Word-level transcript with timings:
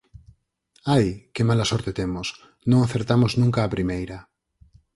Ai, 0.95 1.07
que 1.33 1.43
mala 1.47 1.69
sorte 1.71 1.91
temos! 1.99 2.27
Non 2.69 2.79
acertamos 2.81 3.31
nunca 3.41 3.65
á 3.65 3.67
primeira. 3.75 4.17